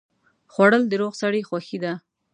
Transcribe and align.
خوړل 0.53 0.83
د 0.87 0.93
روغ 1.01 1.13
سړي 1.21 1.41
خوښي 1.47 1.77
ده 1.83 1.93